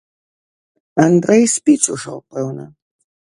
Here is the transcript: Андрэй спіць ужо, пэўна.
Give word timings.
Андрэй 1.03 1.43
спіць 1.55 1.83
ужо, 1.97 2.13
пэўна. 2.33 2.65